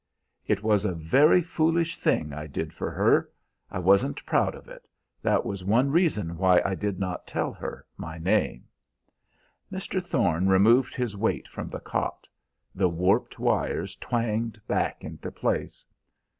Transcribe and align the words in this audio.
"It 0.47 0.63
was 0.63 0.83
a 0.83 0.95
very 0.95 1.43
foolish 1.43 1.95
thing 1.99 2.33
I 2.33 2.47
did 2.47 2.73
for 2.73 2.89
her; 2.89 3.29
I 3.69 3.77
wasn't 3.77 4.25
proud 4.25 4.55
of 4.55 4.67
it. 4.67 4.87
That 5.21 5.45
was 5.45 5.63
one 5.63 5.91
reason 5.91 6.37
why 6.39 6.59
I 6.65 6.73
did 6.73 6.97
not 6.97 7.27
tell 7.27 7.53
her 7.53 7.85
my 7.97 8.17
name." 8.17 8.63
Mr. 9.71 10.03
Thorne 10.03 10.47
removed 10.49 10.95
his 10.95 11.15
weight 11.15 11.47
from 11.47 11.69
the 11.69 11.79
cot. 11.79 12.27
The 12.73 12.89
warped 12.89 13.37
wires 13.37 13.95
twanged 13.97 14.59
back 14.67 15.03
into 15.03 15.31
place. 15.31 15.85